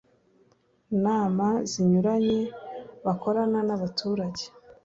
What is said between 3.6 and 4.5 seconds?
n abaturage